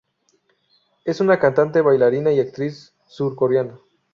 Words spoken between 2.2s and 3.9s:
y actriz surcoreana.